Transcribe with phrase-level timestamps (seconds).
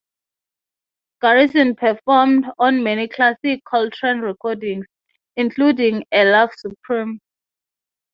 [1.21, 4.87] Garrison performed on many classic Coltrane recordings,
[5.35, 7.19] including "A Love Supreme".